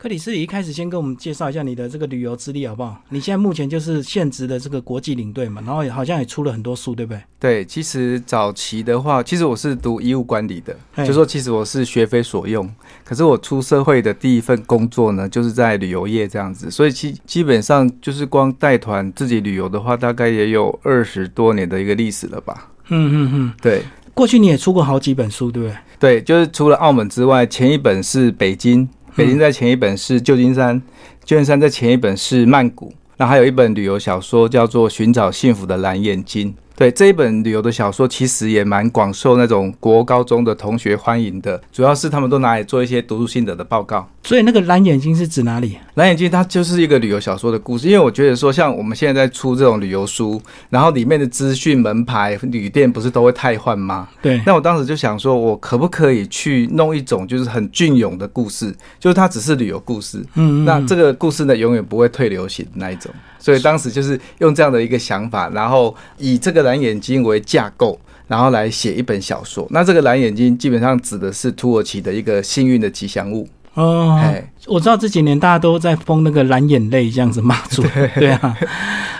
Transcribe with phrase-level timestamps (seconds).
[0.00, 3.02] 克里斯，你一开始先跟我们介绍一下你的这个旅游资历好不好？
[3.08, 7.20] 你现在目前就是现职的这个国际领队嘛，然后也好像也出了很多书，对不对？
[7.40, 12.72] 对，其实早期的话，其实我是读医务管理的，就说其实我是学非所用。
[13.04, 22.70] 可是我出社会的第一份工作呢，就是在旅游业这样子，所以基基本上就是光带团自己旅游的话，大概也有二十多年的一个历史了吧。
[22.90, 23.52] 嗯嗯嗯。
[23.60, 23.82] 对
[24.14, 25.76] 过去你也出过好几本书，对不对？
[25.98, 30.80] 对，就是除了澳门之外，前一本是北京，北京在前一本是旧金山，
[31.24, 36.50] 旧金山在前一本是曼谷，那还有一本旅游小说叫做《寻找幸福的蓝眼睛》。
[36.76, 44.08] 对这一本旅游的小说，其实也蛮广受那种国高中的同学欢迎的，主要是他们都拿来做一些读书心得的报告。
[44.22, 45.76] 所以那个蓝眼睛是指哪里？
[45.98, 50.40] 蓝眼睛它就是一个旅游小说的故事，因为我觉得说，像我们现在在出这种旅游书，
[50.70, 54.08] 然后里面的资讯、门牌、旅店不是都会太换吗？
[54.22, 63.12] 对，那我当时就想说，我可不可以去弄一种就是很隽永的故事，就是它只是旅游故事，嗯，嗯那这个故事呢永远不会退流行的那一种。
[63.40, 67.98] 所以当时就是用这样的一个想法，然后以这个蓝眼睛为架构。
[68.28, 73.48] 然后来写一本小说，那这个蓝眼睛基本上指的是土耳其的一个幸运的吉祥物。
[73.78, 77.82] 哦，哎，我知道这几年大家都在封那个蓝眼泪这样子骂主，
[78.18, 78.56] 对啊。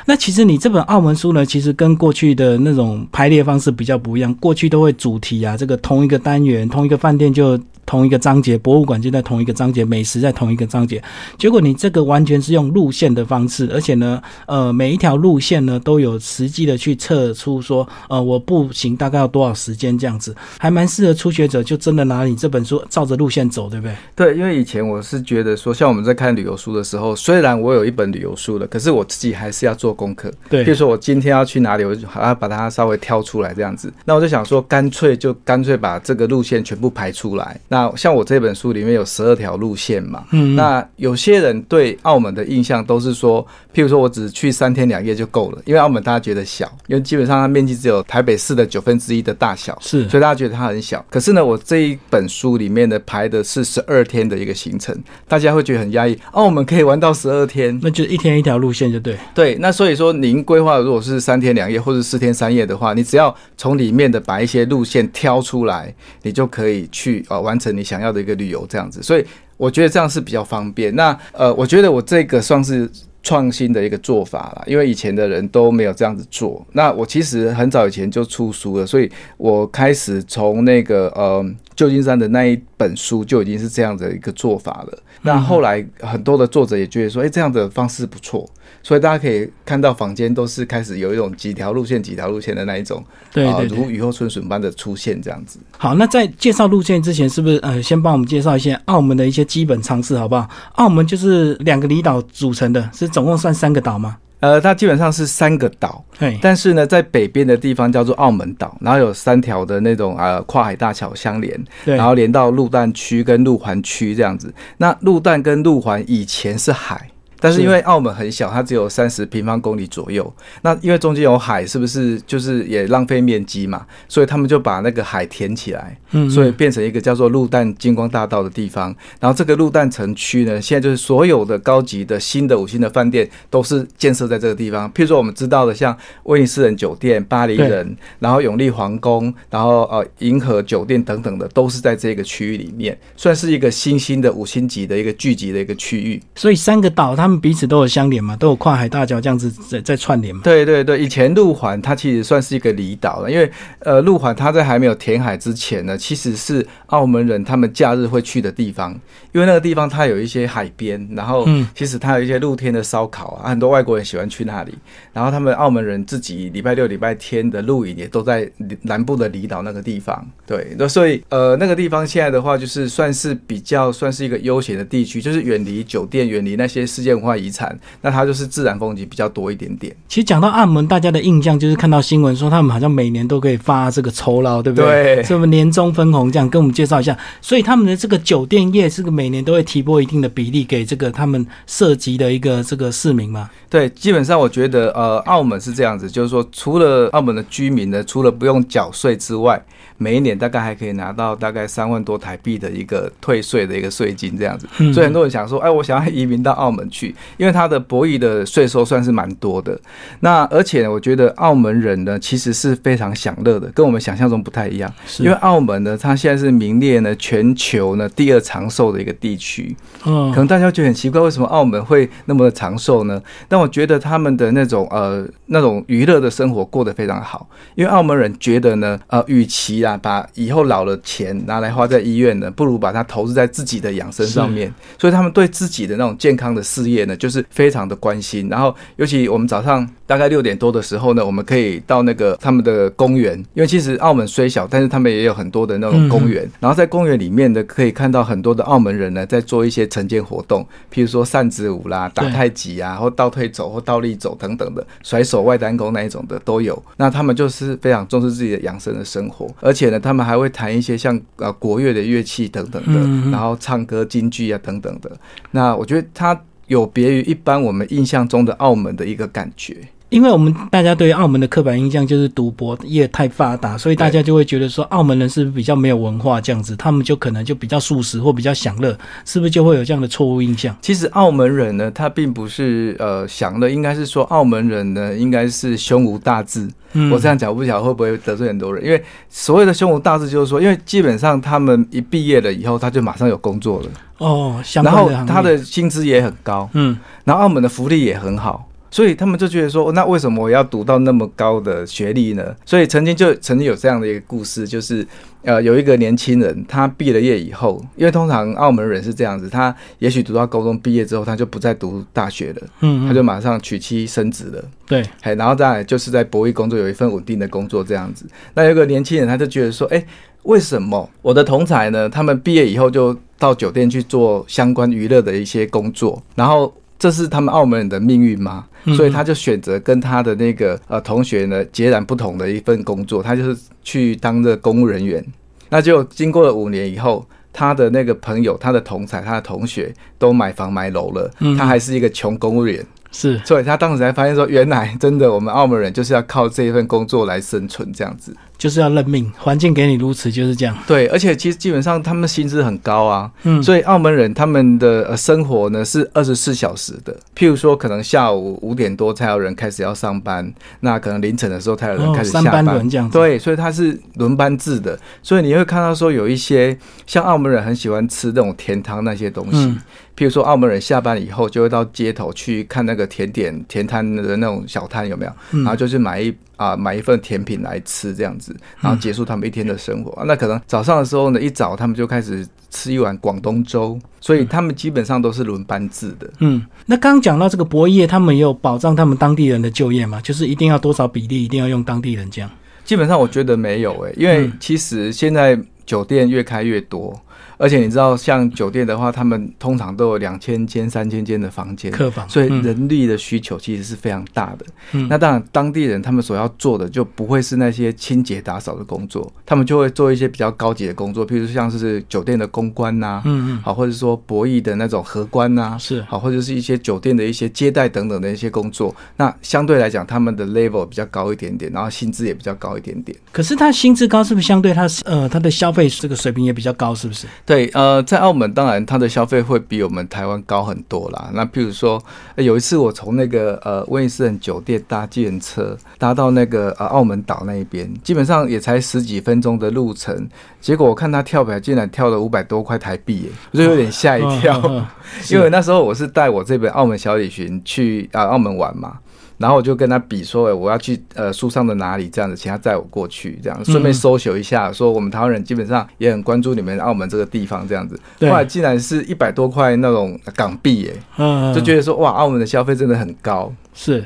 [0.07, 4.35] 那其实你这本澳门书呢，其实跟过去的那种排列方式比较不一样。
[4.35, 7.57] 过去都会主题啊，这个同一个单元、同一个饭店就
[7.89, 11.03] 同一个章节，博物馆就在同一个章节，美食在同一个章节。
[11.39, 23.95] 结果你这个完全是用路线的方式，而且呢，呃，每一条路线呢都有实际的去测出说，呃，我步行大概要多少时间这样子，还蛮适合初学者，就真的拿你这本书照着路线走，对不对？
[24.15, 30.31] 对，因为以前我是觉得说，像我们在看旅游书的时候，虽然我有一本旅游书了，可是我自己还是要做功课。
[30.51, 33.91] 对比如说我今天要去哪里，我就还要把它稍微挑出来这样子。
[34.05, 37.59] 那我就想说，干脆就干脆把这个路线全部排出来。
[37.69, 51.05] 那像我这本书里面有十二条路线嘛，嗯，那有些人对澳门的印象都是说，譬如说我只去三天两夜就够了，因为澳门大家觉得小，因为基本上它面积只有台北市的九分之一的大小，是所以大家觉得它很小。
[51.11, 56.19] 可是呢，我这一本书里面的排的是十二天的一个行程，大家会觉得很压抑。
[56.33, 59.17] 哦，我们可以玩到十二天，那就一天一条路线就对。
[59.35, 59.57] 对。
[59.61, 65.93] 那所以说，您规划如果是三天两夜或者四天三夜的话，你只要从里面的把一些路线挑出来，
[66.23, 69.03] 你就可以去呃完成你想要的一个旅游这样子。
[69.03, 69.25] 所以
[69.57, 70.95] 我觉得这样是比较方便。
[70.95, 72.91] 那呃，我觉得我这个算是。
[73.21, 76.65] 创新的一个做法了，因为以前的人都没有这样子做。
[76.73, 84.99] 那我其实很早以前就出书了，所以我开始从那个呃旧金山的那一本书就已经是这样的一个做法了。
[85.21, 88.49] 那后来很多的作者也觉得说，哎、这样的方式不错，
[88.83, 93.45] 所以大家可以看到房间都是开始有一种几条路线、几条路线的那一种，对。
[93.67, 95.59] 如雨后春笋般的出现这样子。
[95.77, 100.49] 好，那在介绍路线之前，是不是呃先帮我们介绍一些澳门的一些基本常识，好不好？
[100.77, 104.17] 澳门就是两个离岛组成的，是总共算三个岛吗？
[104.41, 114.53] 呃，它基本上是三个岛，嘿，但是呢，在北边的地方叫做澳门岛，然后有三条的那种呃跨海大桥相连，对，然后连到鹿弹区跟鹿环区这样子。
[114.77, 117.09] 那鹿弹跟鹿环以前是海。
[117.41, 120.33] 但是因为澳门很小，它只有三十平方公里左右。
[120.63, 123.87] 那因为中间有海，是不是就是也浪费面积嘛？
[124.09, 128.95] 所以他们就把那个海填起来，嗯，所以变成一个叫做鹿蛋金光大道的地方。
[129.21, 134.91] 然后这个鹿蛋城区呢，现在就是所有的高级的新的五星的饭店都是建设在这个地方。
[134.93, 146.21] 譬如说我们知道的，像威尼斯人酒店、巴黎人，然后永利皇宫，然后呃银河酒店等等的，都是在这个区域里面，算是一个新兴的五星级的一个聚集的一个区域。
[146.35, 150.41] 所以三个岛他们彼此都有相连嘛，都有跨海大桥这样子在在串联嘛。
[150.43, 153.51] 对对对，以前路环它其实算是一个离岛了，因为
[153.81, 158.99] 呃路环它在还没有填海之前呢，其实是澳门人他们假日会去的地方，
[159.33, 164.73] 因为那个地方它有一些海边，然后嗯其实它有一些露天的烧烤啊，很多外国人喜欢去那里，
[165.13, 168.51] 然后他们澳门人自己礼拜六、礼拜天的露营也都在
[168.81, 179.95] 南部的离岛那个地方，对，那所以呃那个地方现在的话就是算是比较算是一个悠闲的地区，就是远离酒店、远离那些世界文化遗产，那它就是自然风景比较多一点点。
[180.09, 185.17] 其实讲到澳门，大家的印象就是看到新闻说他们好像每年都可以发这个酬劳，对不对？
[185.17, 186.49] 对是不是年终分红这样？
[186.49, 187.19] 跟我们介绍一下。
[187.41, 193.51] 所以他们的这个酒店业是个每年都会提拨一定的比例给这个他们涉及的一个这个市民嘛？
[193.69, 199.63] 对，基本上我觉得，呃，澳门是这样子，就是说，除了澳门的居民呢，除了不用缴税之外，
[199.99, 204.67] 每一年大概还可以拿到大概三万多台币的一个退税的一个税金这样子。
[204.79, 209.79] 嗯所以很多人想说，哎，我想要移民到澳门去，因为它的博弈的税收算是蛮多的。
[210.21, 214.93] 那而且我觉得澳门人呢，其实是非常享乐的，跟我们想象中不太一样。
[215.19, 219.77] 因为澳门呢，它现在是名列呢全球呢第二长寿的一个地区。
[220.07, 223.21] 嗯可能大家觉得很奇怪，为什么澳门会那么的长寿呢？
[223.49, 234.73] 但我觉得他们的那种呃那种娱乐的生活过得非常好，因为澳门人觉得呢，呃，与其啊把以后老了钱拿来花在医院呢，不如把它投资在自己的养生上面。
[234.99, 238.49] 所以他们对自己的那种健康的事业呢，就是非常的关心。
[238.49, 246.49] 然后，尤其我们早上大概六点多的时候呢，我们可以到那个他们的公园，因为其实澳门虽小，但是他们也有很多的那种公园。
[246.59, 256.83] 然后在公园里面呢，可以看到很多的澳门人呢在做一些晨间活动，譬如说扇子舞啦、打太极啊，或倒退走或倒立走等等的，甩手外单弓那一种的都有。
[256.97, 265.11] 那他们就是非常重视自己的养生的生活，而且呢，他们还会弹一些像呃国乐的乐器等等的，然后唱歌、京剧啊等等的。
[265.53, 269.77] 那我觉得它有别于一般我们印象中的澳门的一个感觉。
[270.11, 280.75] 因为我们大家对澳门的刻板印象就是赌博业太发达，所以大家就会觉得说澳门人是不是比较没有文化这样子，他们就可能就比较素食或比较享乐，是不是就会有这样的错误印象？
[280.81, 286.69] 其实澳门人呢，他并不是呃享乐，应该是说澳门人呢，应该是胸无大志。
[286.95, 298.67] 嗯我这样讲，我不晓得会不会得罪很多人，因为所谓的胸无大志，就是说，因为基本上他们一毕业了以后，他就马上有工作了，哦，相然后他的薪资也很高，嗯然后澳门的福利也很好。
[298.91, 302.55] 所以他们就觉得说，那为什么我要读到那么高的学历呢？
[302.65, 305.07] 所以曾经就曾经有这样的一个故事，就是
[305.43, 314.65] 呃，有一个年轻人，他毕了业以后，因为通常澳门人是这样子，他也许读到高中毕业之后，他就不再读大学了，嗯，他就马上娶妻生子了。
[314.87, 318.27] 对，哎，然后再来就是在博弈工作有一份稳定的工作这样子。
[318.55, 320.03] 那有一个年轻人，他就觉得说，哎，
[320.45, 322.09] 为什么我的同才呢？
[322.09, 328.65] 他们毕业以后就到酒店去做相关娱乐的一些工作，然后这是他们澳门人的命运吗？
[328.89, 335.25] 嗯所以他就选择跟他的那个呃同学呢截然不同的一份工作，他就是去当这个公务人员。
[335.69, 342.85] 那就经过了五年以后，他的那个朋友、他的同才、他的同学都买房买楼了，嗯他还是一个穷公务员。
[343.11, 348.37] 是所以他当时才发现说，原来真的我们澳门人就是要靠这一份工作来生存这样子。
[348.59, 350.77] 就是要认命，环境给你如此，就是这样。
[350.85, 357.17] 对，而且其实基本上他们薪资很高啊，嗯，所以澳门人他们的呃生活呢是二十四小时的。
[357.37, 366.77] 譬如说，可能下午五点多才有人开始要上班，那可能凌晨的时候才有人哦开始下三班轮这样子。，对，所以它是轮班制的，所以你会看到说有一些
[367.07, 369.79] 像澳门人很喜欢吃那种甜汤那些东西，嗯。
[370.17, 375.63] 譬如说澳门人下班以后就会到街头去看那个甜点甜摊的那种小摊有没有，嗯。
[375.63, 380.11] 然后就去买一啊、买一份甜品来吃这样子，然后结束他们一天的生活。
[380.21, 386.31] 啊那可能早上的时候呢，一早他们就开始吃一碗广东粥，所以他们基本上都是轮班制的。
[386.41, 390.21] 嗯，那刚刚讲到这个博业，他们也有保障他们当地人的就业嘛？
[390.21, 392.51] 就是一定要多少比例，一定要用当地人这样。
[392.85, 397.19] 基本上我觉得没有诶、因为嗯其实现在酒店越开越多，
[397.59, 404.65] 而且你知道，像酒店的话，他们通常都有两千间、三千间的房间，客房，所以嗯人力的需求其实是非常大的。
[404.93, 418.95] 嗯那当然，当地人他们所要做的就不会是那些清洁打扫的工作，他们就会做一些比较高级的工作，譬如像是酒店的公关呐、嗯嗯，好，或者说博弈的那种荷官呐、是好，或者是一些酒店的一些接待等等的一些工作。
[419.17, 423.19] 那相对来讲，他们的 level 比较高一点点，然后薪资也比较高一点点。
[423.33, 426.95] 可是他薪资高，是不是相对他呃他的消费这个水平也比较高？
[426.95, 427.27] 是不是？
[427.49, 431.31] 对，呃，在澳门当然它的消费会比我们台湾高很多啦。
[431.33, 431.99] 那譬如说，
[432.37, 440.29] 呃有一次我从那个呃威尼斯人酒店搭计程车搭到那个呃澳门岛那一边，基本上也才十几分钟的路程，
[440.61, 444.61] 结果我看他跳表竟然跳了五百多块台币耶，我就有点吓一跳。
[445.33, 448.99] 因为那时候我是带我这本澳门小旅行去啊、澳门玩嘛，
[449.39, 452.09] 然后我就跟他比说，欸我要去呃树上的哪里？
[452.09, 457.99] 这样子，请他载我过去，这样顺便搜寻一下，说我们台湾人基本上也很关注你们澳门这个地方这样子。
[458.19, 458.29] 对。
[458.29, 463.53] 后来竟然是一百多块那种港币耶，嗯，就觉得说哇，澳门的消费真的很高。
[463.81, 464.05] 是。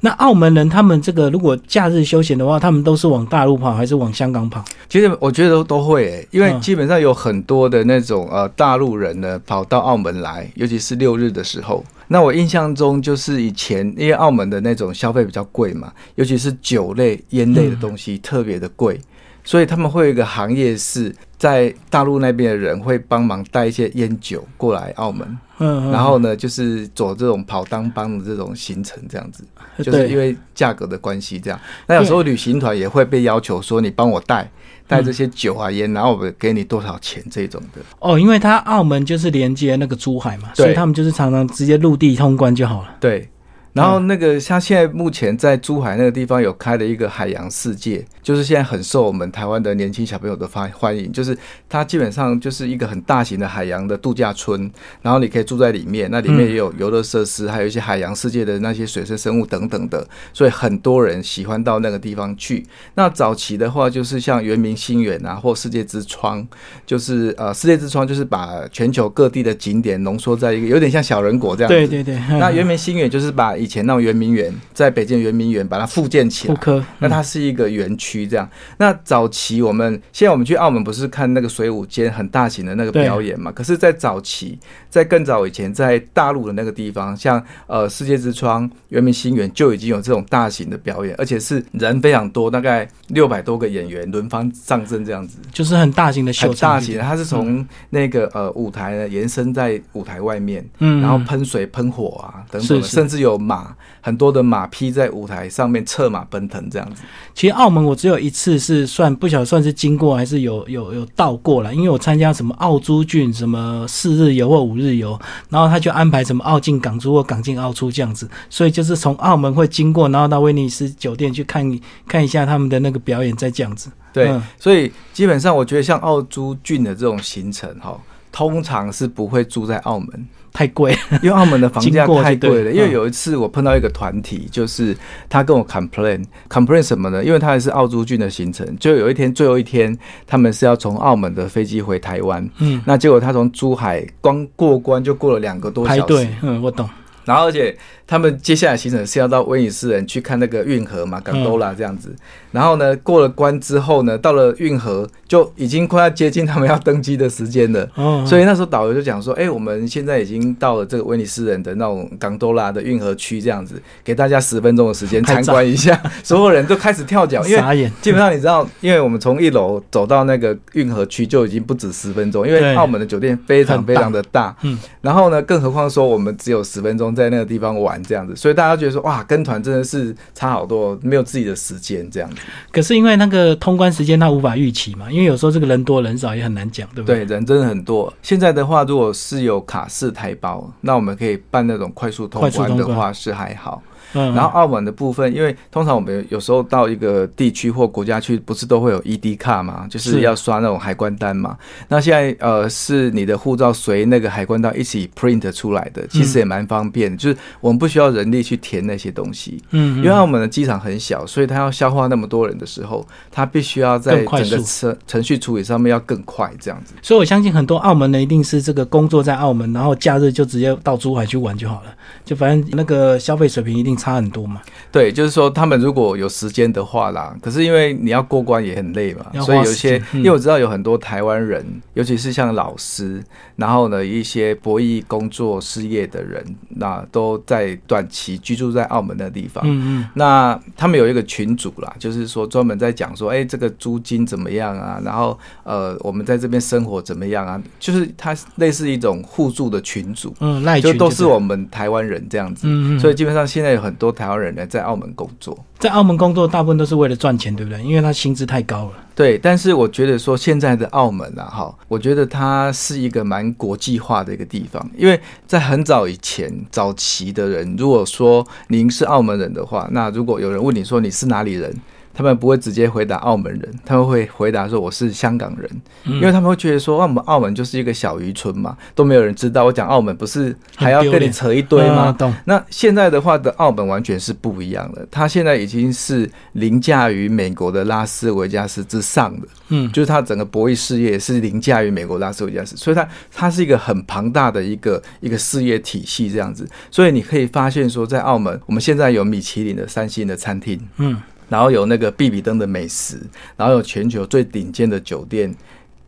[0.00, 4.62] 那澳门人他们这个如果假日休闲的话，他们都是往大陆跑还是往香港跑？
[4.86, 11.82] 其实我觉得都都会诶，因为嗯基本上有很多的那种呃大陆人呢跑到澳门来，尤其是六日的时候。
[12.06, 19.00] 那我印象中就是以前因为澳门的那种消费比较贵嘛，尤其是酒类、烟类的东西特别的贵。
[19.44, 29.44] 所以他们会有一个行业是在大陆那边的人会帮忙带一些烟酒过来澳门，嗯，嗯然后呢，就是走这种跑当帮的这种行程，这样子，
[29.82, 31.60] 就是因为为价格的关系，这样。
[31.86, 34.50] 那有时候旅行团也会被要求说，你帮我带
[34.86, 37.82] 带这些酒啊烟，然后我给你多少钱这种的。
[37.98, 42.96] 哦，因为它澳门就是连接那个珠海嘛，所以他们就是常常直接陆地通关就好了。
[42.98, 43.28] 对，
[43.74, 51.36] 然后那个像现在目前在珠海那个地方有开了一个海洋世界，就是现在很受我们台湾的年轻小朋友的欢欢迎，就是
[51.68, 54.70] 它基本上就是一个很大型的海洋的度假村，
[55.02, 62.64] 然后你可以住在里面，那里面也有游乐设施，还有一些海洋世界的那些水生生物等等的，所以很多人喜欢到那个地方去。
[62.94, 66.46] 那早期的话，就是像圆明新园啊，或世界之窗，
[66.86, 71.74] 就是呃世界之窗就是把全球各地的景点浓缩在一个有点像小人国这样子。
[71.76, 76.54] 对对对，那圆明新园就是把以前那种圆明园，在北京圆明园把它复建起来。
[76.98, 78.46] 那它是一个园区这样。
[78.76, 83.50] 那早期我们现在我们去澳门不是看那个水舞间很大型的那个表演嘛？
[83.50, 84.58] 可是，在早期，
[84.90, 95.38] 在更早以前，在大陆的那个地方，像呃世界之窗、圆明新园就已经有这种大型的表演，而且是人非常多，大概六百多个演员轮番上阵这样子。
[95.52, 103.53] 就是很大型的秀很大型的，它是从那个呃舞台呢延伸在舞台外面，嗯，然后喷水、喷火啊等等，是是甚至有马，
[104.00, 107.02] 很多的马匹在舞台上面策马奔腾这样子。
[107.34, 115.18] 其实澳门我只有一次是算不晓得算是经过还是有有有到过了，因为我参加什么澳珠郡什么四日游或五日游，
[115.48, 123.90] 然后他就安排什么澳进港珠或港进澳出这样子，所以就是从澳门会经过，然后到威尼斯酒店去看看一下他们的那个表演，再这样子。
[124.12, 128.00] 对，嗯所以基本上我觉得像澳珠郡的这种行程哈，
[128.34, 130.26] 通常是不会住在澳门。
[130.52, 132.72] 太贵， 因为澳门的房价太贵了。
[132.72, 134.96] 因为有一次我碰到一个团体，就是
[135.28, 137.24] 他跟我 complain complain 什么呢？
[137.24, 139.96] 因为他也是澳洲郡的行程，就有一天最后一天，
[140.28, 146.00] 他们是要从澳门的飞机回台湾，嗯，那结果他从珠海光过关就过了两个多小时。
[146.00, 146.88] 排队，，嗯，我懂，
[147.24, 147.76] 然后而且
[148.06, 152.14] 他们接下来行程是要到威尼斯人去看那个运河嘛，港多拉这样子。
[152.52, 157.88] 然后呢，过了关之后呢，到了运河就已经快要接近他们要登机的时间了。
[157.96, 166.00] 哦，所以那时候导游就讲说，哎、我们现在已经到了这个威尼斯人的那种港多拉的运河区，这样子，给大家十分钟的时间参观一下。
[166.22, 182.36] 所有人都开始跳脚，因为，基本上你知道，因为我们从一楼走到那个运河区就已经不止十分钟，因为澳门的酒店非常非常的大，嗯，然后呢，更何况说我们只有十分钟在那个地方玩这样子，所以大家觉得说哇，跟团真的是差好多，没有自己的时间这样子。
[182.72, 187.24] 可是因为那个通关时间他无法预期嘛，因为有时候这个人多人少也很难讲，对不对？
[187.24, 188.12] 对，人真的很多。
[188.22, 193.82] 现在的话，如果是有卡式台胞，那我们可以办那种快速通关的话是还好。
[194.14, 201.56] 嗯，然后澳门的部分，因为通常我们有时候到一个地区或国家去，不是都会有 ED 卡嘛，就是是要刷那种海关单嘛。
[201.88, 209.62] 那现在呃是你的护照随那个海关单一起 print 出来的，其实也蛮方便的，就是我们不需要人力去填那些东西。
[209.70, 216.94] 嗯，嗯因为澳门的机场很小，所以它要消化那么多人的时候，它必须要在快整个速程程序处理上面要更快，这样子。
[217.02, 221.94] 所以我相信很多澳门人一定是这个工作在澳门，然后假日就直接到珠海去玩就好了，
[222.24, 224.60] 就反正那个消费水平一定差很多嘛。
[224.92, 233.22] 对，就是说他们如果有时间的话啦，可是因为你要过关也很累嘛所以有一些，嗯因为我知道有很多台湾人，尤其是像老师，
[233.56, 239.64] 然后呢一些博弈工作失业的人，那都在短期居住在澳门的地方。
[239.66, 245.00] 嗯嗯，那他们有一个群组啦，就是说专门在讲说，哎、这个租金怎么样啊？
[245.02, 247.60] 然后呃，我们在这边生活怎么样啊？
[247.80, 252.66] 就是它类似一种互助的群组，嗯，就都是我们台湾人这样子。
[252.68, 255.58] 嗯嗯，所以基本上现在有很多台湾人呢在澳门工作。
[255.78, 257.82] 在澳门工作大部分都是为了赚钱，对不对？
[257.82, 258.92] 因为他薪资太高了。
[259.14, 271.72] 对，但是我觉得说现在的澳门啊，哈，我觉得它是一个蛮国际化的一个地方，因为在很早以前早期的人，如果说您是澳门人的话，那如果有人问你说你是哪里人，
[272.14, 275.68] 他们不会直接回答澳门人，他们会回答说我是香港人，
[276.04, 279.64] 嗯因为他们会觉得说，啊我们澳门就是一个小渔村嘛，都没有人知道。
[279.64, 282.16] 我讲澳门不是还要跟你扯一堆吗？
[282.44, 296.68] 那现在的话的澳门完全是不一样的，它现在已经是凌驾于美国的拉斯维加斯之上的，嗯，就是它整个博弈事业是凌驾于美国拉斯维加斯，所以它它是一个很庞大的一个一个事业体系这样子。
[296.90, 303.18] 所以你可以发现说，在澳门，我们现在有米其林的三星的餐厅，嗯，然后有那个必比登的美食，
[303.56, 305.54] 然后有全球最顶尖的酒店。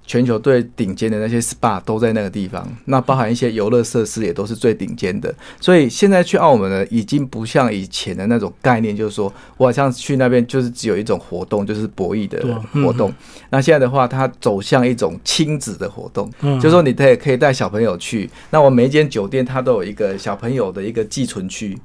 [0.09, 5.35] 全球最顶尖的那些 SPA 都在那个地方，那包含一些游乐设施也都是最顶尖的。
[5.61, 9.25] 所以现在去澳门呢，已经不像以前的那种概念，就是说
[9.57, 12.41] 我好像去那边就是只有一种活动，就是博弈的
[12.73, 13.13] 活动。
[13.51, 18.31] 那现在的话，它走向一种亲子的活动，就是说你带可以带小朋友去。
[18.51, 21.77] 那我每一间酒店它都有一个小朋友的一个寄存区。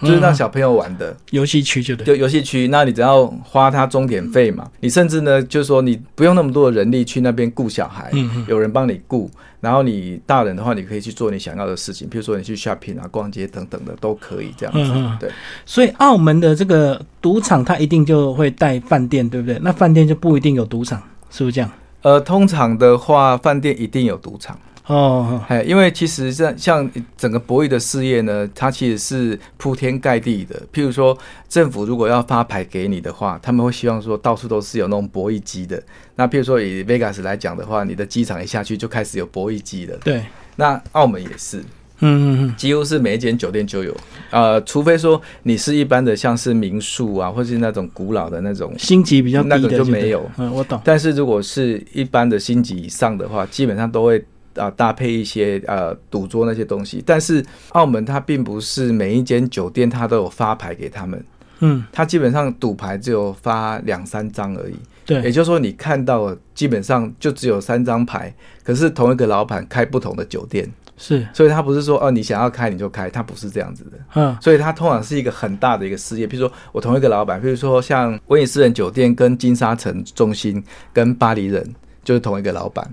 [0.00, 2.68] 就是让小朋友玩的游戏区，就对，就游戏区。
[2.68, 8.12] 那你只要花他钟点费嘛，你甚至呢，就是说你不用那么多的人力去那边雇小孩，
[8.46, 9.30] 有人帮你雇。
[9.60, 14.92] 然后你大人的话，你可以去做你想要的事情，比如说你去 shopping 啊、逛街等等的都可以这样子。
[15.18, 15.28] 对，
[15.66, 19.58] 所以澳门的这个赌场，它一定就会带饭店，对不对？
[19.60, 21.68] 那饭店就不一定有赌场，是不是这样？
[22.02, 24.56] 呃，通常的话，饭店一定有赌场。
[24.88, 30.58] 哦，哎，因为其实像像整个博弈的事业呢，它其实是铺天盖地的。
[30.72, 31.16] 譬如说，
[31.46, 35.82] 政府如果要发牌给你的话，他们会希望说到处都是有那种博弈机的。
[36.16, 39.94] 那譬如说以 Vegas 来讲的话，你的机场一下去就开始有博弈机了。
[39.98, 40.24] 对，
[40.56, 41.66] 那澳门也是，嗯
[42.00, 43.94] 嗯嗯，几乎是每一间酒店就有。
[44.30, 50.26] 呃，除非说你是一般的像是民宿啊，或是那种古老的那种星级比较低的就没有。
[50.38, 50.80] 嗯，我懂。
[50.82, 54.24] 但是如果是一般的星级以上的话，基本上都会。
[54.58, 61.24] 啊，搭配一些呃赌桌那些东西，但是澳门它并不是每一间酒店它都有发牌给他们，
[61.60, 64.74] 嗯，它基本上赌牌只有发两三张而已，
[65.06, 80.62] 对，也就是说你看到基本上就只有三张牌，可是同一个老板开不同的酒店，是，所以他不是说哦你想要开你就开，他不是这样子的，嗯，所以他通常是一个很大的一个事业，比如说我同一个老板，比如说像威尼斯人酒店跟金沙城中心
[80.92, 81.74] 跟巴黎人
[82.04, 82.88] 就是同一个老板。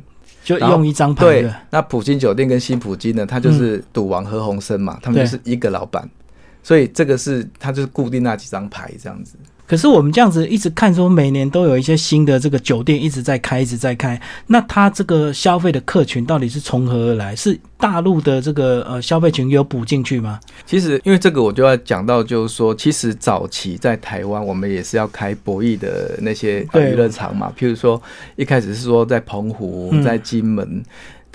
[0.46, 1.25] 就用一张牌。
[1.25, 6.08] 对，那普金酒店跟新普金呢，他就是赌王何鸿燊嘛，他们就是一个老板，
[6.62, 9.36] 所以这个是他就是固定那几张牌这样子。
[9.67, 14.19] 可是我们这样子一直看，说每年都有一些新的这个酒店一直在开，一直在开。
[14.48, 17.36] 那它这个消费的客群到底是从何而来？
[17.36, 20.39] 是大陆的这个呃消费群有补进去吗？
[20.65, 27.51] 其实，因为这个我就要讲到，就是说，其实早期在台湾，我们也是要开博弈的那些娱乐场嘛。
[27.57, 28.01] 譬如说，
[28.36, 30.84] 一开始是说在澎湖，在金门。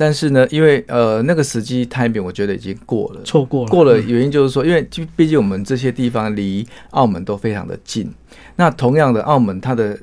[0.00, 3.68] 但是呢，因为呃那个时机太平，我觉得已经过了，错过了。
[3.68, 4.80] 过了原因就是说，因为
[5.14, 8.10] 毕竟我们这些地方离澳门都非常的近。
[8.56, 9.98] 那同样的，澳门它的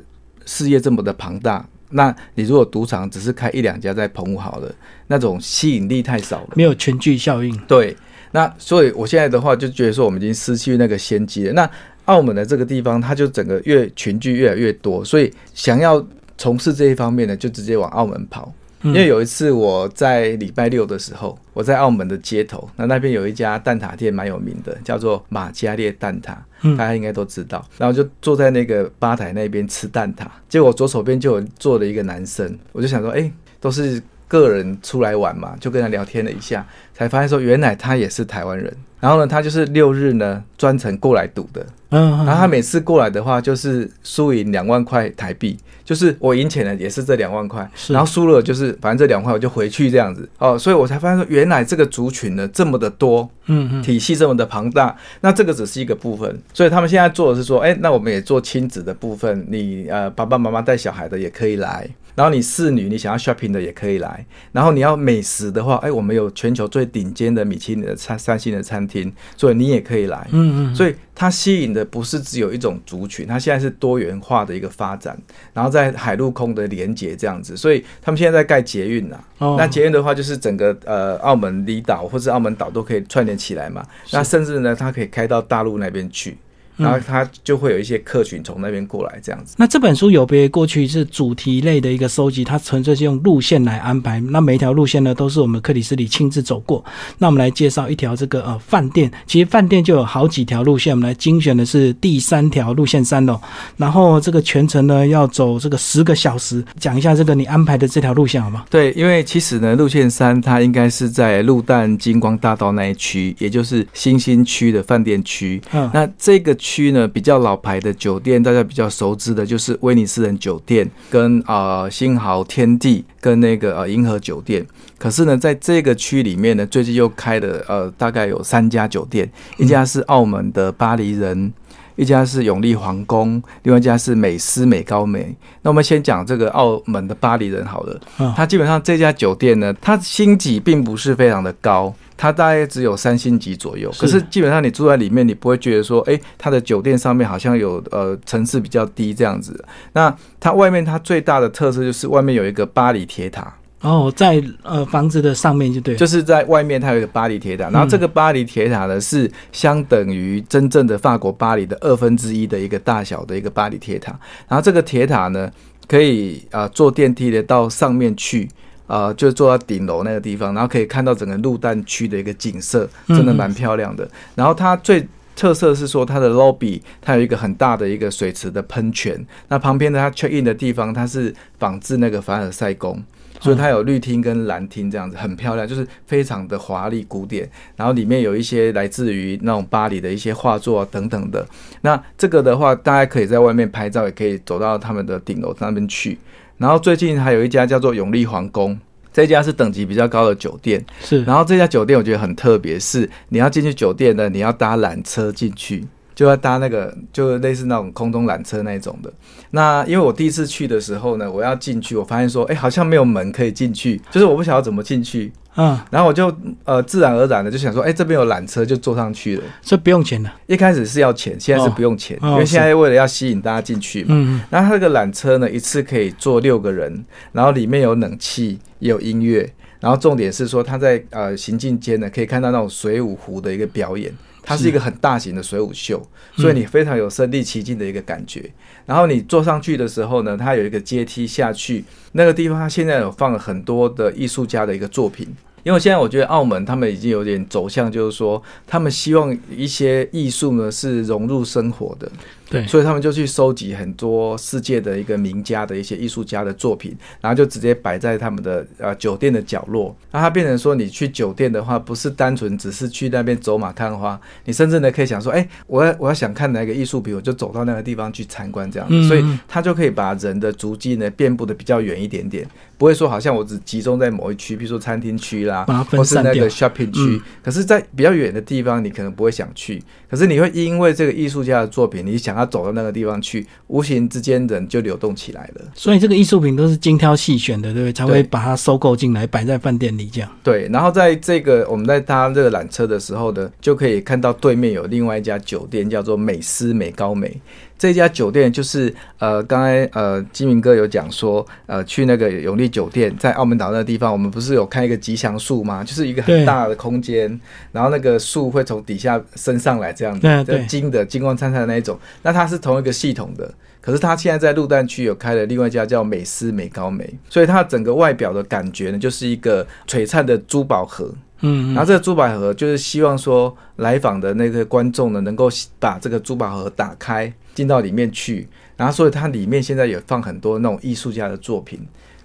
[0.46, 4.72] 事业这么的庞大，那你如果赌场只是开一两家在澎湖好了，
[5.08, 7.58] 那种吸引力太少了，没有群聚效应。
[7.68, 7.98] 对，
[8.34, 11.54] 那所以我现在的话就觉得说，我们已经失去那个先机了。
[11.54, 11.68] 那
[12.06, 16.06] 澳门的这个地方，它就整个越群聚越来越多，所以想要
[16.38, 18.54] 从事这一方面呢，就直接往澳门跑。
[18.88, 26.36] 因为有一次我在礼拜六的时候，我在澳门的街头，那那边有一家蛋挞店蛮有名的，叫做马加列蛋挞，
[26.78, 27.64] 大家应该都知道。
[27.78, 38.74] 然后就坐在那个吧台那边吃蛋挞，结果左手边就有坐了一个男生，我就想说，哎，都是个人出来玩嘛，就跟他聊天了一下，才发现说原来他也是台湾人。
[39.00, 50.28] 然后呢，他就是六日呢专程过来赌的，嗯，然后他每次过来的话，就是输赢两万块台币，就是我赢钱了也是这两万块，然后输了就是反正这两块我就回去这样子。
[50.40, 61.88] 哦，所以我才发现说原来这个族群呢这么的多，嗯嗯，体系这么的庞大，那这个只是一个部分，所以他们现在做的是说，哎，那我们也做亲子的部分，你呃爸爸妈妈带小孩的也可以来。
[62.18, 64.26] 然后你侍女，你想要 shopping 的也可以来。
[64.52, 70.28] 然后你要美食的话，哎，我们有全球最顶尖的米其林的餐三星的餐厅，所以你也可以来。
[70.32, 70.76] 嗯嗯。
[70.76, 75.16] 所以它吸引的不是只有一种族群，它现在是多元化的一个发展。
[75.54, 79.20] 然后在海陆空的连接这样子，所以他们现在在盖捷运呐。
[79.38, 79.56] 哦。
[79.56, 83.86] 那捷运的话，就是整个呃澳门离岛或者澳门岛都可以串联起来嘛。
[84.12, 86.36] 那甚至呢，它可以开到大陆那边去。
[86.78, 89.56] 然后他就会有一些客群从那边过来，这样子。
[89.58, 94.20] 那这本书有别过去是主题类的一个收集，它纯粹是用路线来安排。
[94.20, 96.84] 那每一条路线呢，都是我们克里斯里亲自走过。
[97.18, 103.40] 那我们来介绍一条这个呃饭店，其实饭店就有好几条路线，我们来精选的是第三条路线三哦。
[103.76, 108.66] 然后这个全程呢要走这个十个小时，讲一下这个你安排的这条路线好吗？
[108.70, 115.60] 对，因为其实呢，路线三它应该是在陆淡金光大道那一区，也就是新兴区的饭店区。
[115.72, 116.56] 嗯，那这个。
[116.68, 124.66] 区呢比较老牌的酒店，大家比较熟知的就是威尼斯人酒店、跟啊新豪天地、跟那个呃银河酒店。
[124.98, 131.54] 可是呢，在这个区里面呢，最近又开了呃大概有三家酒店，一家是澳门的巴黎人，
[131.98, 135.36] 一家是永利皇宫，另外一家是美思美高美。
[135.64, 141.94] 那我们先讲这个澳门的巴黎人好了，嗯它基本上这家酒店呢，它星级并不是非常的高。
[142.20, 149.64] 它大概只有三星级左右，可是基本上你住在里面，你不会觉得说，哎、它的酒店上面好像有呃层次比较低这样子。
[149.94, 164.12] 那它外面它最大的特色就是外面有一个巴黎铁塔，哦，在呃房子的上面就对，就是在外面它有一个巴黎铁塔，然后这个巴黎铁塔呢是相等于真正的法国巴黎的二分之一的一个大小的一个巴黎铁塔，
[164.48, 165.52] 然后这个铁塔呢
[165.88, 168.50] 可以呃坐电梯的到上面去。
[168.90, 174.10] 呃，就坐到顶楼那个地方，然后可以看到整个陆蛋区的一个景色，真的蛮漂亮的。
[174.34, 183.04] 然后它最特色是说它的 lobby 它有一个很大的一个水池的喷泉，那旁边的它 check in 的地方它是仿制那个凡尔赛宫。
[183.40, 187.50] 所以它有绿厅跟蓝厅这样子，很漂亮，就是非常的华丽古典。
[187.76, 191.46] 然后里面有一些来自于那种巴黎的一些画作啊等等的。
[191.82, 196.18] 那这个的话，大家可以在外面拍照，也可以走到他们的顶楼那边去。
[196.58, 198.78] 然后最近还有一家叫做永利皇宫，
[199.14, 200.84] 这家是等级比较高的酒店。
[201.00, 205.86] 是然后这家酒店我觉得很特别，是你要进去酒店呢，你要搭缆车进去，
[206.18, 209.14] 就要搭那个就类似那种空中缆车那一种的。
[209.52, 215.32] 那因为我第一次去的时候呢，我要进去，我发现说，哎，好像没有门可以进去，就是我不晓得怎么进去。
[215.60, 219.44] 嗯，然后我就呃自然而然的就想说，哎，这边有缆车，就坐上去了。
[219.62, 224.08] 所以不用钱的，一开始是要钱，现在是不用钱，哦因为现在为了要吸引大家进去嘛。
[224.10, 234.12] 嗯，然后它这个缆车呢，一次可以坐六个人，然后里面有冷气，也有音乐，然后重点是说它在呃行进间呢，可以看到那种水舞湖的一个表演，
[234.48, 236.02] 它是一个很大型的水舞秀，
[236.38, 238.50] 所以你非常有身临其境的一个感觉。
[238.86, 241.84] 然后你坐上去的时候呢，它有一个阶梯下去，
[242.14, 245.28] 那个地方它现在有放了很多的艺术家的一个作品。
[245.64, 252.10] 因为现在我觉得澳门他们已经有点走向，就是说他们希望一些艺术呢是融入生活的，
[252.50, 259.96] 对，所以他们就去收集很多世界的一个名家的一些艺术家的作品，然后就直接摆在他们的呃酒店的角落。
[260.12, 268.96] 那它变成说，你去酒店的话，不是单纯只是去那边走马看花，你甚至呢可以想说，哎、我要我要想看哪个艺术品，我就走到那个地方去参观这样子。
[268.96, 277.00] 嗯所以它就可以把人的足迹呢遍布的比较远一点点，不会说好像我只集中在某一区，比如说餐厅区啦，或是那个 shopping 区。
[277.00, 279.82] 嗯可是，在比较远的地方，你可能不会想去。
[280.10, 285.62] 可是你会因为这个艺术家的作品，你想要走到那个地方去，无形之间人就流动起来了。
[285.74, 287.94] 所以这个艺术品都是精挑细选的，对不对？
[287.94, 290.30] 才会把它收购进来，摆在饭店里这样。
[290.44, 297.40] 对，然后在这个我们在搭这个缆车的时候呢，就可以看到对面有另外一家酒店，叫做美思美高美。
[297.78, 305.84] 这家酒店就是呃，刚才呃，金明哥有讲说，呃，去那个永利酒店，在澳门岛那个地方，我们不是有看一个吉祥树吗？
[305.84, 307.40] 就是一个很大的空间，
[307.72, 311.98] 然后那个树会从底下升上来，这样子，对金的金光灿灿的那一种。
[312.24, 313.54] 那它是同一个系统的，
[313.88, 321.10] 可是他现在在陆蛋区有开了另外一家叫美思美高梅，所以它整个外表的感觉呢，就是一个璀璨的珠宝盒。
[321.40, 328.46] 嗯，然后这个珠宝盒就是希望说来访的那个观众呢，能够把这个珠宝盒打开，进到里面去。
[328.76, 331.80] 然后所以它里面现在也放很多那种艺术家的作品。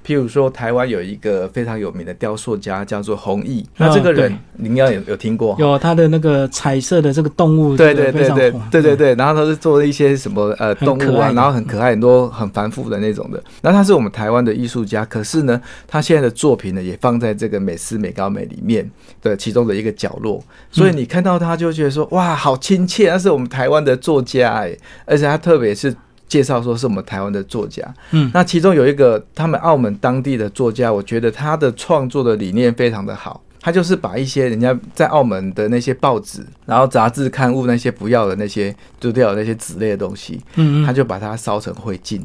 [0.04, 4.38] 譬如说，台湾有一个非常有名的雕塑家叫做弘毅，那这个人对。
[4.56, 13.42] 你应该有有听过，有他的那个彩色的这个动物，对这个对对对对对对，然后他是做了一些什么呃动物啊，然后很可爱，很多很繁复的那种的。
[13.62, 18.88] 那他是我们台湾的艺术家，可是呢，他现在的作品呢也放在这个美思美高美里面
[19.20, 25.94] 的其中的一个角落，所以你看到他就觉得说哇，好亲切，那是我们台湾的作家哎，而且他特别是。
[26.32, 33.42] 介绍说是我们台湾的作家，嗯那其中有一个他们澳门当地的作家，我觉得他的创作的理念非常的好。
[33.60, 42.22] 他就是把一些人家在澳门的那些报纸，然后杂志刊物那些不要的那些丢掉的那些纸类的东西，嗯嗯，他就把它烧成灰烬，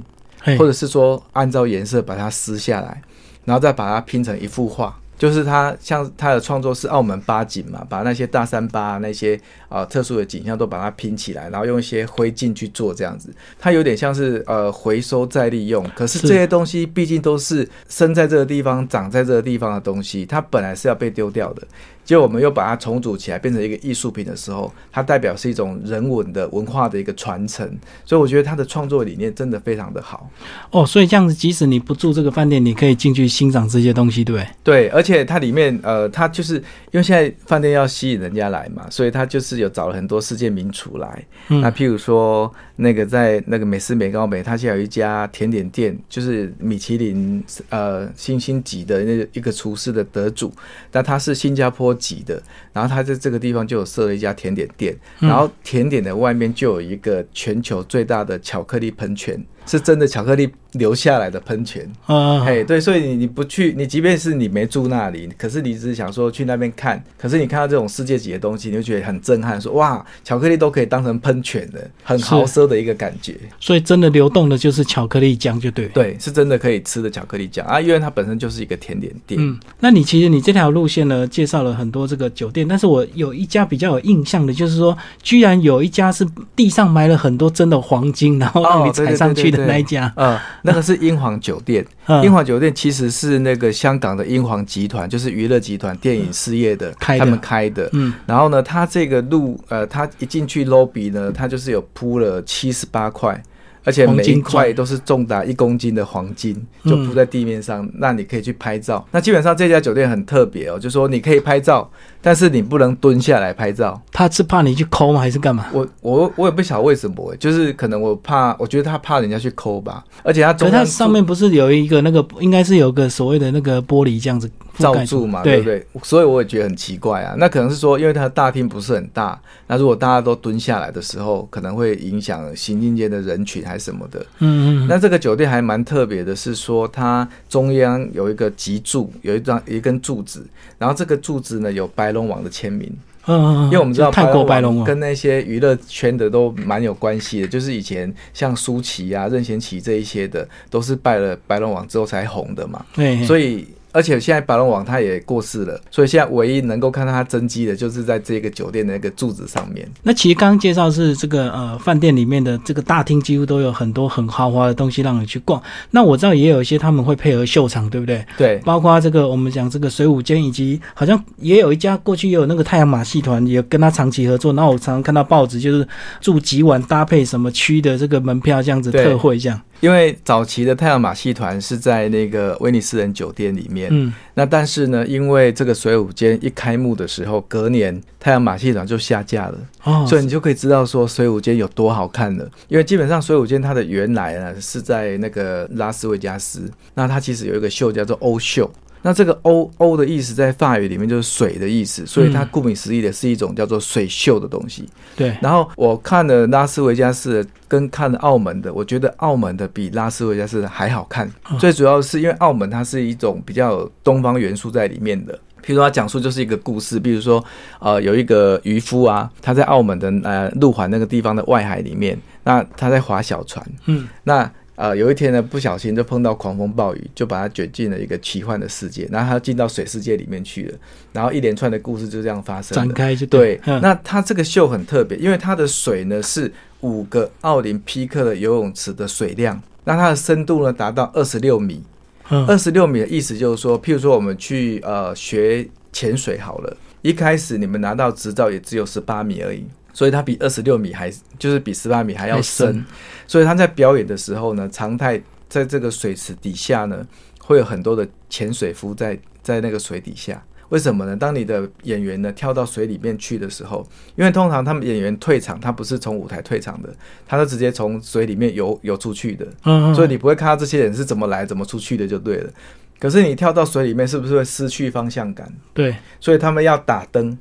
[0.57, 3.01] 或者是说按照颜色把它撕下来，
[3.43, 4.97] 然后再把它拼成一幅画。
[5.19, 13.29] 就是他像他的创作是澳门八景嘛，把那些大三巴啊那些啊、呃特殊的景象都把它拼起来，然后用一些灰烬去做这样子。
[13.59, 21.67] 它有点像是呃回收再利用，可是是这些东西毕竟都是生在这个地方、长在这个地方的东西，它本来是要被丢掉的。
[22.03, 27.69] 结果我们又把它重组起来，变成一个艺术品的时候，它代表是一种人文的文化的一个传承。
[28.05, 30.29] 所以我觉得他的创作理念真的非常的好。
[30.71, 34.47] 哦，所以这样子，即使你不住这个饭店，你可以进去欣赏这些东西，对不对？
[34.63, 41.25] 对，而且它里面呃，它就是因为现在饭店要吸引人家来嘛，所以它就是有找了很多世界名厨来。
[41.49, 50.51] 嗯那譬如说那个在那个美式美高美，它现在有一家甜点店，就是米其林呃星星级的那个一个厨师的得主，
[50.91, 52.41] 但他是新加坡籍的，
[52.73, 59.43] 然后他在这个地方就有设了一家甜点店，然后甜点的外面就有一个全球最大的巧克力喷泉。
[59.67, 73.35] 是真的巧克力留下来的喷泉，啊，嘿，对，所以你你不去，你即便是你没住那里，可是你只是想说去那边看，可是你看到这种世界级的东西，你就觉得很震撼，说哇，巧克力都可以当成喷泉的，很豪奢的一个感觉。
[73.59, 75.87] 所以真的流动的就是巧克力浆，就对。
[75.89, 79.39] 对，是真的可以吃的巧克力酱啊，因为它本身就是一个甜点店。
[79.41, 86.25] 嗯，那你其实你这条路线呢，介绍了很多这个酒店，但是我有一家比较有印象的，就是说居然有一家是
[86.55, 90.11] 地上埋了很多真的黄金，然后让你踩上去的那一家。
[90.15, 91.85] 呃，那个是英皇酒店。
[92.23, 97.89] 英皇酒店其实是那个香港的英皇集团，就是娱乐集团电影事业的，他们开的。
[97.93, 103.41] 嗯，然后呢，它这个路，呃，它一进去 lobby 呢，它就是有铺了七十八块。
[103.83, 109.07] 而且每一块都是重达一公斤的黄金，就铺在地面上，那你可以去拍照。
[109.11, 111.89] 那基本上这家酒店很特别哦，就说你可以拍照，
[112.27, 113.97] 但是你不能蹲下来拍照。
[114.11, 115.21] 他是怕你去抠吗？
[115.21, 115.67] 还是干嘛？
[115.71, 120.03] 我我我也不晓得为什么，就是可能我怕，我觉得他怕人家去抠吧。
[120.23, 124.51] 而且他，可它上面不是有一个那个，应该是有个所谓的那个玻璃这样子。
[124.77, 125.83] 罩住嘛，对不对？
[126.03, 127.33] 所以我也觉得很奇怪啊。
[127.39, 134.23] 那可能是说，因为它的大厅不是很大，那如果大家都蹲下来的时候，可能会影响行进间的人群还是什么的。
[134.37, 134.87] 嗯嗯。
[134.87, 140.45] 那这个酒店还蛮特别的，是说它中央有一个脊柱，有一张一根柱子，
[140.77, 142.91] 然后这个柱子呢有白龙王的签名。
[143.29, 152.85] 因为我们知道泰国白龙王跟那些娱乐圈的都蛮有关系的，就是以前像舒淇啊、任贤齐这一些的，都是拜了白龙王之后才红的嘛。
[152.93, 153.23] 对。
[153.25, 153.67] 所以。
[153.97, 159.89] 而且现在白龙王他也过世了，所以现在唯一能够看到他真迹的，就是在这个酒店的那个柱子上面。
[160.03, 165.59] 那其实刚刚介绍是这个呃饭店里面的这个大厅，几乎都有很多很豪华的东西让你去逛。
[165.89, 168.23] 那我知道也有一些他们会配合秀场，对不对？
[168.37, 174.53] 对，包括这个我们讲这个水舞间，以及好像也有一家过去也有那个太阳马戏团也跟他长期合作。
[174.53, 175.87] 然后我常常看到报纸就是
[176.21, 179.59] 住几晚搭配什么区的这个门票这样子特惠这样。
[179.79, 192.49] 因为早期的太阳马戏团是在那个威尼斯人酒店里面，嗯，那但是呢，因为这个水舞间一开幕的时候，隔年太阳马戏团就下架了，哦，所以你就可以知道说水舞间有多好看了。
[192.67, 198.69] 因为基本上水舞间它的原来呢是在那个拉斯维加斯，那它其实有一个秀叫做欧秀。
[199.01, 204.87] 那这个欧欧的意思在法语里面就是水的意思，所以它顾名思义的是一种叫做水秀的东西。
[205.15, 205.35] 对。
[205.41, 211.29] 然后我看了拉斯维加斯跟看了澳门的，我觉得澳门的比拉斯维加斯的还好看。
[211.59, 215.33] 最主要是因为澳门它是一种比较有东方元素在里面的，
[215.63, 217.43] 譬如说它讲述就是一个故事，比如说
[217.79, 223.65] 呃有一个渔夫啊，他在澳门的呃路环那个地方的外海里面，那他在划小船。
[223.85, 224.07] 嗯。
[224.23, 230.77] 那呃，有一天呢，不小心就碰到狂风暴雨，就把他卷进了一个奇幻的世界，然后他进到水世界里面去了，
[231.11, 232.75] 然后一连串的故事就这样发生。
[232.75, 233.59] 展开就对。
[233.81, 241.83] 那他这个秀很特别，因为它的水呢是五个奥林匹克的游泳池的水量，那它的深度呢达到二十六米。
[242.29, 249.65] 二十六米的意思就是说，譬如说我们去呃学潜水好了，一开始你们拿到执照也只有十八米而已。
[249.97, 252.85] 所以它比二十六米还就是比十八米还要深，
[253.25, 257.03] 所以他在表演的时候呢，常态在这个水池底下呢，
[257.39, 260.39] 会有很多的潜水夫在在那个水底下。
[260.69, 261.17] 为什么呢？
[261.17, 263.83] 当你的演员呢跳到水里面去的时候，
[264.15, 266.93] 因为通常他们演员退场，他不是从舞台退场的，
[267.25, 269.47] 他是直接从水里面游游出去的。
[269.63, 272.51] 嗯，所以你不会看到这些人是怎么来怎么出去的就对了。
[272.99, 275.51] 可是你跳到水里面，是不是会失去方向感？
[275.73, 277.35] 对，所以他们要打灯。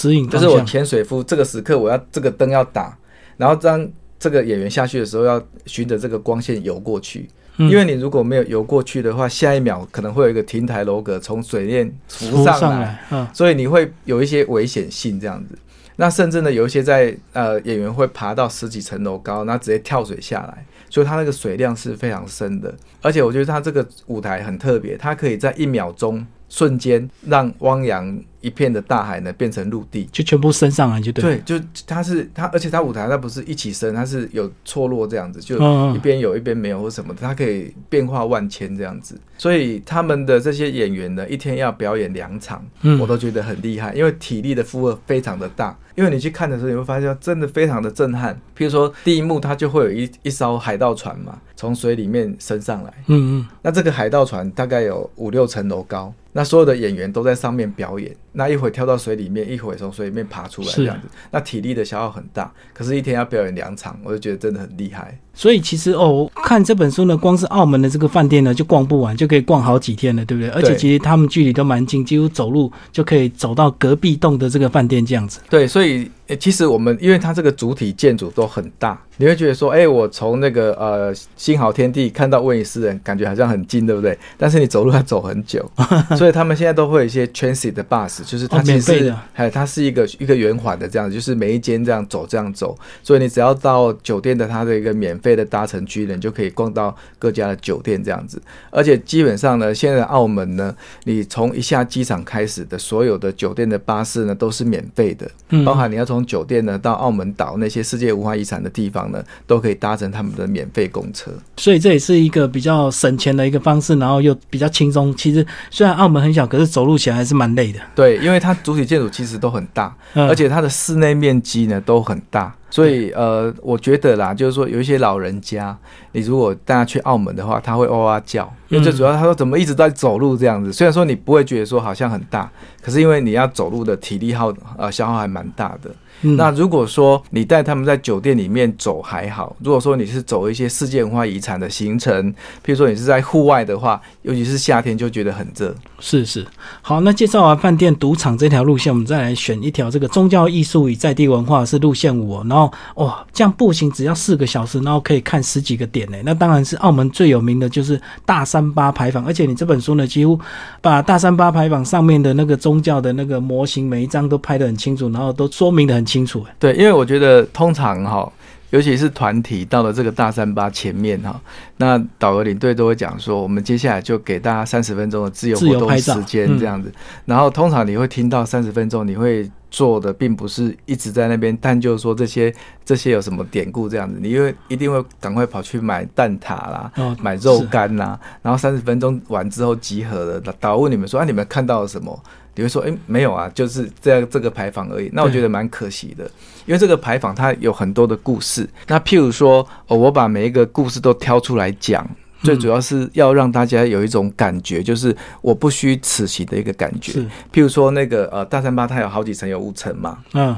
[0.00, 2.96] 指引就是我潜水夫，这个时刻我要这个灯要打，
[3.36, 3.86] 然后当
[4.18, 7.28] 这个演员下去的时候，要循着这个光线游过去。
[7.58, 12.98] 因为你如果没有游过去的话，下一秒可能会有一个亭台楼阁从水面浮上来，
[13.34, 15.58] 所以你会有一些危险性这样子。
[15.96, 22.74] 那甚至呢，有一些在呃演员会爬到十几层楼高，然后直接跳水下来，所以它那个水量是非常深的。
[23.02, 28.22] 而且我觉得它这个舞台很特别，它可以在一秒钟瞬间让汪洋。
[28.42, 31.22] 一片的大海呢，变成陆地，就全部升上来就对。
[31.22, 35.56] 对，就它是它，而且它舞台它不是一起升，它是有错落这样子，就
[35.94, 39.20] 一边有一边没有或什么的，它可以变化万千这样子。
[39.36, 42.64] 所以他们的这些演员呢，一天要表演两场，
[42.98, 45.76] 我都觉得很厉害，因为体力的负荷非常的大。
[45.94, 48.34] 因为你去看的时候，你会发现真的非常的震撼。
[48.56, 52.90] 譬如说第一幕，它就会有一一艘海盗船嘛，从水里面升上来。
[53.08, 53.48] 嗯嗯。
[53.60, 62.52] 那这个海盗船大概有五六层楼高，那所有的演员都在上面表演，那一会跳到水里面，一会从水里面爬出来，这样子，那体力的消耗很大。
[62.72, 65.18] 可是，一天要表演两场，我就觉得真的很厉害。
[65.40, 70.50] 所以其实哦，我看这本书呢，光是澳门的这个饭店呢，就逛不完，就可以逛好几天了，对不对？
[70.50, 75.40] 而且其实他们距离都蛮近，几乎走路就可以走到隔壁栋的这个饭店这样子。
[75.48, 84.18] 对，所以诶其实我们因为它这个主体建筑都很大，你会觉得说，哎、我从那个呃新好天地看到威尼斯人，感觉好像很近，对不对？
[84.36, 85.66] 但是你走路要走很久，
[86.18, 98.40] 所以他们现在都会有一些 transit 的 bus，就是它哦其实是免费的，还有它是一个一个圆环的这样子，就是每一间这样走这样走，所以你只要到酒店的它的一个免费的搭乘区呢，你就可以逛到各家的酒店这样子。
[98.70, 111.30] 而且基本上呢，现在澳门呢，你从一下机场开始的所有的酒店的巴士呢都是免费的，嗯包含你要从酒店呢到澳门岛那些世界文化遗产的地方呢，都可以搭乘他们的免费公车。
[111.56, 115.14] 所以这也是一个比较省钱的一个方式，然后又比较轻松。
[115.16, 117.78] 其实虽然澳门很小，可是走路起来还是蛮累的。
[117.94, 125.76] 对，因为它主体建筑其实都很大，嗯而且它的室内面积呢都很大，所以呃，我觉得啦，就是说有一些老人家，
[126.12, 130.72] 你如果带他去澳门的话，他会哇哇叫，因为最主要他说怎么一直在走路这样子。
[130.72, 135.90] 虽然说你不会觉得说好像很大，可是因为你要走路的体力耗呃消耗还蛮大的。
[136.22, 142.32] 嗯那如果说你带他们在酒店里面走还好，如果说你是走一些世界文化遗产的行程，
[142.64, 145.74] 譬如说你是在户外的话，尤其是夏天就觉得很热。
[145.98, 146.46] 是是，
[146.82, 156.16] 好，那介绍完饭店、赌场这条路线，我们再来选一条这个宗教艺术与在地文化是路线五、哦，然后哇，这样步行只要四个小时，然后可以看十几个点呢。
[156.24, 160.38] 那当然是澳门最有名的就是大三巴牌坊，而且你这本书呢，几乎
[160.80, 166.44] 把大三巴牌坊上面的那个宗教的那个模型每一张都拍得很清楚，然后都说明得很清楚。
[166.48, 168.30] 哎对，因为我觉得通常哈，
[168.70, 171.40] 尤其是团体到了这个大三八前面哈，
[171.76, 176.92] 那导游领队都会讲说，我们接下来就给大家三十分钟的自由自活动时间嗯这样子。
[177.24, 182.52] 然后通常你会听到三十分钟，你会做的并不是一直在那边探究说这些
[182.84, 186.90] 这些有什么典故这样子，你因为一定会赶快跑去买蛋挞啦。
[186.96, 192.20] 哦，买肉干啦、然后三十分钟完之后集合了，导导游问你们说啊，你们看到了什么？
[192.60, 195.08] 你会说，诶，没有啊，就是这样这个牌坊而已。
[195.14, 196.24] 那我觉得蛮可惜的，
[196.66, 198.68] 因为这个牌坊它有很多的故事。
[198.86, 202.06] 那譬如说，哦，我把每一个故事都挑出来讲，
[202.42, 207.12] 最主要是要让大家有一种感觉，就是我不虚此行的一个感觉。
[207.50, 210.54] 譬如说，那个呃大三巴它有好几层，有五层嘛，嗯，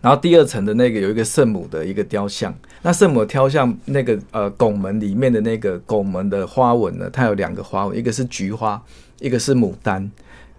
[0.00, 8.82] 然后第二层的那个有一个圣母的一个雕像，那圣母雕像那个呃拱门里面的那个拱门的花纹呢，它有两个花纹，一个是菊花，
[9.20, 10.10] 一个是牡丹。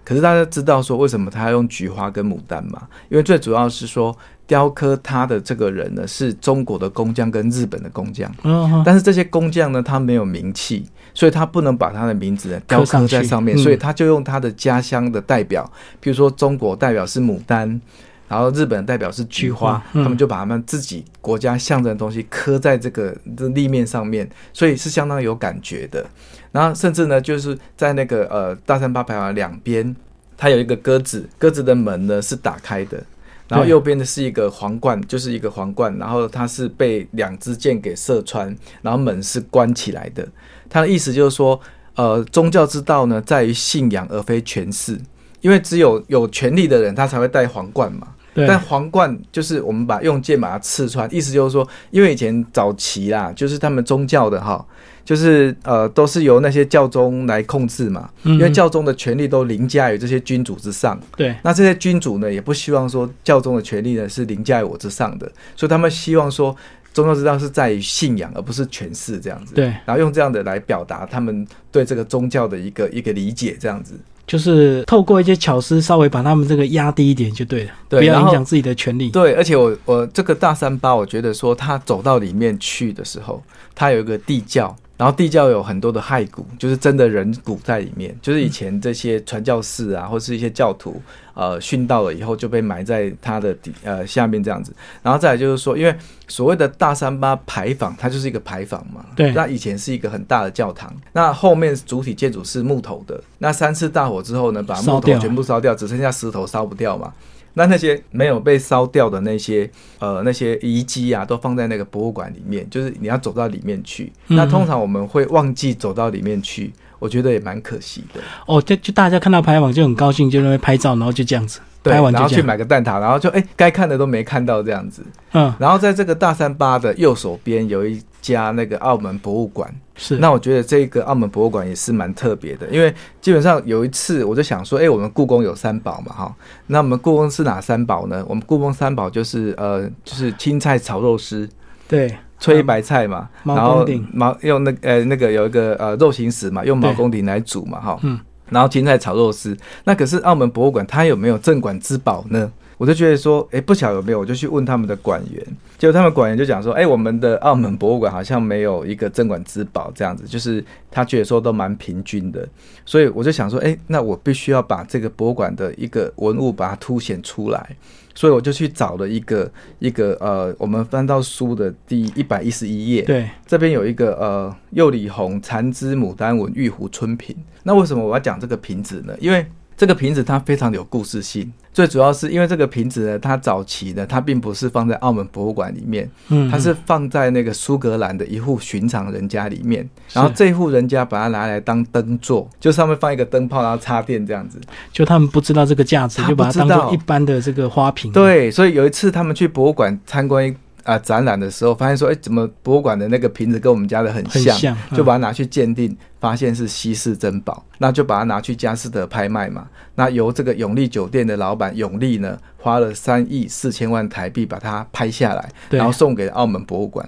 [0.05, 2.83] 可是大家知道说为什么他要用菊花跟牡丹吗？
[3.09, 4.15] 因为最主要是说
[4.47, 17.81] 雕刻他的这个人呢是中国的工匠跟日本的工匠，嗯，但是这些工匠呢他没有名气，所以他不能把他的名字呢雕刻在上面，上嗯所以他就用他的家乡的代表，比如说中国代表是牡丹。
[18.27, 26.05] 然后日本代表是菊花，嗯他们就把他们自己国家象征的东西刻在这个这立面上面，所以是相当有感觉的。
[26.51, 29.95] 然后甚至呢，就是在那个呃大三八牌坊两边，
[30.37, 33.03] 它有一个鸽子，鸽子的门呢是打开的，
[33.47, 40.27] 然后右边的是一个皇冠，就是一个皇冠，然后它是被两支箭给射穿，然后门是关起来的。
[40.67, 41.59] 它的意思就是说，
[41.95, 44.99] 呃，宗教之道呢在于信仰而非权势，
[45.41, 48.07] 因为只有有权力的人他才会戴皇冠嘛。
[48.35, 54.63] 对，但皇冠就是我们把用剑把它刺穿，意思就是说，因为以前早期啦，就是他们宗教的哈，
[55.05, 60.99] 就是呃都是由那些教宗来控制嘛，因因为教宗的权力都凌驾于这些君主之上。
[61.15, 66.53] 对那这些君主呢，也不希望说教宗的权力呢是凌驾于我之上的，所以他们希望说
[66.93, 69.55] 宗教之道是在于信仰，而不是权势这样子。
[69.55, 73.97] 对，然后用这样的来表达他们对这个宗教的一个一个理解，这样子。
[74.27, 79.09] 就是透过一些巧思，稍微把他们这个压低一点就对了，不要影响自己的权利。
[79.09, 83.41] 对，而且我我这个大三八，我觉得说他走到里面去的时候，
[83.75, 91.01] 他有一个地窖，然后地窖有很多的骸骨，就是真的人骨在里面，就是以前这些传教士啊，或是一些教徒，
[91.33, 94.73] 呃，殉道了以后就被埋在他的底呃下面这样子。
[95.03, 95.93] 然后再来就是说，因为
[96.27, 107.13] 所谓的大三巴牌坊，它就是一个牌坊嘛，对那以前是一个很大的教堂，那后面主体建筑是木头的，那三次大火之后呢，把木头全部烧掉，只剩下石头烧不掉嘛。
[107.55, 114.13] 那那些没有被烧掉的那些呃那些遗迹啊，都放在那个博物馆里面，就是你要走到里面去。
[114.27, 118.21] 嗯那通常我们会忘记走到里面去，我觉得也蛮可惜的。
[118.45, 122.47] 哦，就就大家看到拍完就很高兴，就认为拍照，然后就这样子对，拍完然后去就这样。
[122.47, 125.03] 买个蛋挞，然后就哎该看的都没看到这样子。
[125.33, 129.71] 嗯，然后在这个大三巴的右手边有一加那个澳门博物馆。
[129.97, 136.35] 是，那我觉得这个澳门博物馆也是蛮特别的，因为基本上有一次我就想说，哎，我们故宫有三宝嘛，哈，
[136.67, 138.25] 那我们故宫是哪三宝呢？
[138.27, 141.47] 我们故宫三宝就是呃，就是青菜炒肉丝，
[141.87, 144.05] 对，炊白菜嘛，然后鼎。
[144.11, 149.55] 毛用那呃那个有一个呃肉形石嘛，用毛公鼎来煮嘛，哈，嗯，然后青菜炒肉丝。
[149.85, 152.51] 那可是澳门博物馆它有没有镇馆之宝呢？
[152.85, 155.43] 我就觉得说，哎，不晓得有没有，我就去问他们的馆员，
[155.79, 162.47] 结果他们馆员就讲说，哎，我们的澳门博物馆好像没有一个镇馆之宝这样子，就是他觉得说都蛮平均的，
[162.85, 167.75] 所以我就想说，哎，那我必须要把这个博物馆的一个文物把它凸显出来，
[168.13, 179.15] 所以我就去找了一个一个呃，我们翻到书的第一百一十一页，对，这边有一个呃釉里红残枝牡丹纹玉壶春瓶，那为什么我要讲这个瓶子呢？
[179.19, 179.43] 因为
[179.77, 194.59] 这个瓶子它非常有故事性，最主要是因为这个瓶子呢，它早期呢，它并不是放在澳门博物馆里面，嗯，它是放在那个苏格兰的一户寻常人家里面，然后这户人家把它拿来当灯座，就上面放一个灯泡，然后插电这样子，
[194.91, 198.11] 就他们不知道这个价值，就把它当做一般的这个花瓶。
[198.11, 200.55] 对，所以有一次他们去博物馆参观。
[200.85, 209.67] 啊，展览的时候发现说，哎，怎么博物馆的那个瓶子跟我们家的很像，就把它拿去鉴定，发现是稀世珍宝，那就把它拿去佳士得拍卖嘛。
[209.95, 217.03] 那由这个永利酒店的老板永利呢，花了三亿四千万台币把它拍下来，然后送给澳门博物馆。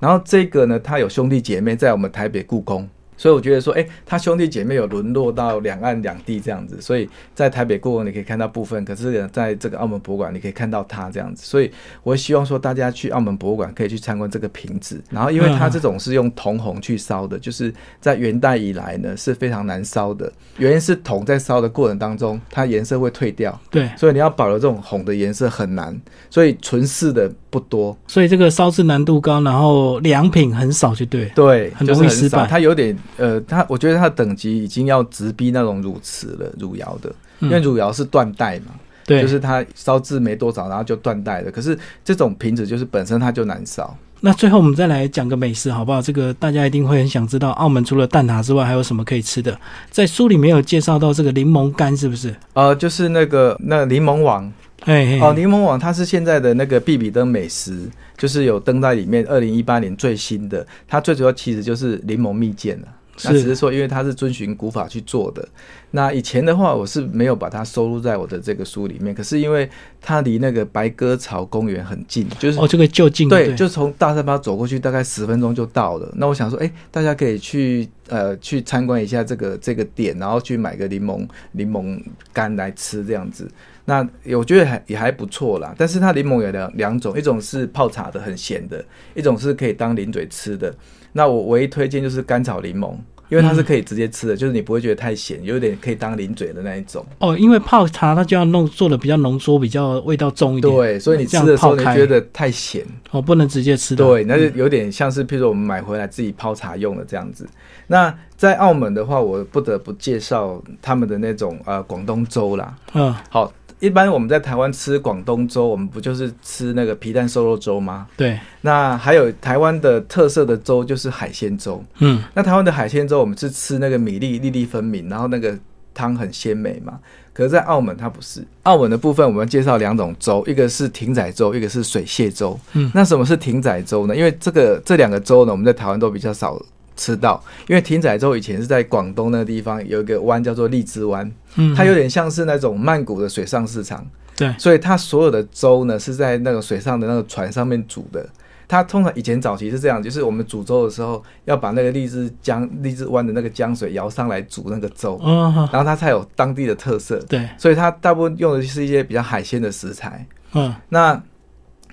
[0.00, 2.88] 然后这个呢，他有兄弟姐妹在我们台北故宫。
[3.20, 11.44] 所以我觉得说，哎，他兄弟姐妹有沦落到两岸两地这样子，所以在台北故宫你可以看到部分，可是在这个澳门博物馆你可以看到它这样子。
[11.44, 11.70] 所以
[12.02, 25.94] 我希望说，大家去澳门博物馆可以去参观这个瓶子，然后因为它这种是用铜红去烧的，就是在元代以来呢是非常难烧的，原因是铜在烧的过程当中，它颜色会退掉，对，所以你要保留这种红的颜色很难，
[26.30, 32.96] 所以纯饰的不多，所以这个烧制难度高，然后良品很少，就对，对，很容易失败，它有点。
[33.16, 38.72] 呃，它我觉得它的等级已经要直逼那种乳瓷了，汝窑的，因为汝窑是断代嘛，
[39.04, 41.50] 对，就是它烧制没多少，然后就断代了。
[41.50, 43.96] 可是这种瓶子就是本身它就难烧。
[44.22, 46.02] 那最后我们再来讲个美食好不好？
[46.02, 49.58] 这个大家一定会很想知道，澳门除了蛋挞之外还有什么可以吃的？
[49.90, 52.34] 在书里面有介绍到这个柠檬干，是不是？
[52.52, 54.52] 呃，就是那个那柠檬网。
[54.84, 59.24] 哎，哦，柠檬网它是现在的那个必比登美食，就是有登在里面。
[59.26, 62.88] 二零一八年最新的，它最主要其实就是柠檬蜜饯了。
[63.24, 65.46] 那只是说，因为它是遵循古法去做的。
[65.92, 69.14] 那以前的话，我是没有把它收录在我的这个书里面。
[69.14, 69.68] 可是因为
[70.00, 76.08] 它离那个白鸽巢公园很近，就是哦，这个就近对，就从大三巴走过去，大概十分钟就到了。
[76.16, 82.00] 那我想说，哎，大家可以去呃去参观一下这个这个店，然后去买个柠檬柠檬
[82.32, 83.50] 干来吃这样子。
[83.90, 85.74] 那我觉得还也还不错啦。
[85.76, 88.84] 但是它柠檬有两两种，一种是泡茶的很咸的，
[89.16, 90.72] 一种是可以当零嘴吃的。
[91.12, 92.94] 那我唯一推荐就是甘草柠檬，
[93.28, 97.04] 因为它是可以直接吃的，就是你不会觉得太咸，有点可以当零嘴的那一种。
[97.18, 100.72] 哦，因为泡茶它就要弄做的比较浓缩，比较味道重一点。
[100.72, 103.96] 对，所以你吃的时候你觉得太咸，哦，不能直接吃。
[103.96, 107.44] 对，那就有点像是，譬如说我们买回来自己泡茶用的这样子。
[107.88, 112.72] 那在澳门的话，我不得不介绍他们的那种呃广东粥啦。
[112.94, 113.52] 嗯，好。
[113.80, 118.06] 一般我们在台湾吃广东粥，我们不就是吃那个皮蛋瘦肉粥吗？
[118.16, 118.38] 对。
[118.60, 121.82] 那还有台湾的特色的粥就是海鲜粥。
[121.98, 122.22] 嗯。
[122.34, 125.58] 那台湾的海鲜粥，我们是吃那个米粒粒粒分明，然后那个
[125.92, 127.00] 汤很鲜美嘛。
[127.32, 128.44] 可是，在澳门它不是。
[128.64, 132.58] 澳门的部分，我们介绍两种粥，一个是艇仔粥，一个是水蟹粥。
[132.74, 132.90] 嗯。
[132.94, 134.14] 那什么是艇仔粥呢？
[134.14, 136.60] 因为这个这两个粥呢，我们在台湾都比较少。
[136.96, 148.28] 吃到，因为艇仔粥以前是在广东那个地方有一个湾叫做荔枝湾，嗯，它有点像是那种曼谷的水上市场，对，所以它所有的粥呢是在那个水上的那个船上面煮的。
[148.68, 161.20] 它通常以前早期是这样，就是我们煮粥的时候要把那个荔枝江、荔枝湾的那个江水舀上来煮那个粥，嗯，然后它才有当地的特色，对，所以它大部分用的是一些比较海鲜的食材，嗯，那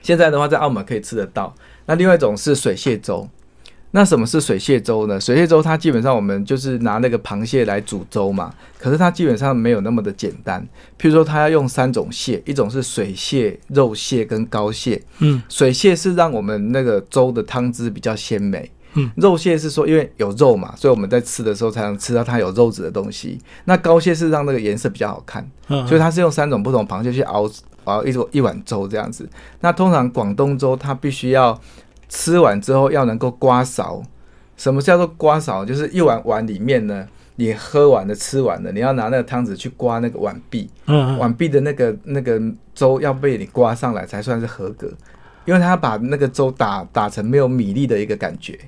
[0.03, 1.51] 现在的话在澳门可以吃得到。
[1.87, 3.27] 那另外一种是水蟹粥。
[3.91, 5.19] 那什么是水蟹粥呢？
[5.19, 10.61] 水蟹粥它基本上我们就是拿那个螃蟹来煮粥嘛，可是它基本上没有那么的简单。
[10.99, 15.01] 譬如说，它要用三种蟹，一种是水蟹、肉蟹跟膏蟹。
[15.19, 18.69] 嗯，水蟹是让我们那个粥的汤汁比较鲜美。
[18.95, 23.39] 嗯，肉蟹是说因为有肉嘛，所以我们在吃的时候才能吃到它有肉质的东西。
[23.65, 25.49] 那膏蟹是让那个颜色比较好看。
[25.69, 27.49] 嗯，所以它是用三种不同螃蟹去熬
[27.85, 29.27] 熬一一碗粥这样子。
[29.61, 31.59] 那通常广东粥它必须要。
[32.09, 34.01] 吃完之后要能够刮勺，
[34.55, 35.65] 什么叫做刮勺？
[35.65, 42.41] 就是一碗碗里面呢，你喝完了、吃完了，你要拿那个汤匙去刮那个碗壁，嗯，碗壁的那个那个
[42.73, 44.91] 粥要被你刮上来才算是合格。
[45.45, 48.59] 因为他把那个粥打打成没有米粒的一个感觉。